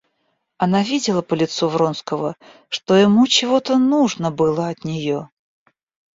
[0.57, 2.35] Она видела по лицу Вронского,
[2.69, 5.29] что ему чего-то нужно было от нее.